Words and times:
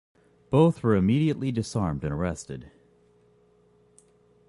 Both 0.49 0.81
were 0.81 0.95
immediately 0.95 1.51
disarmed 1.51 2.03
and 2.03 2.11
arrested. 2.11 2.71